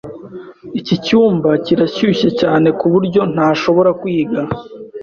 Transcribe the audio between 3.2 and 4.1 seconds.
ntashobora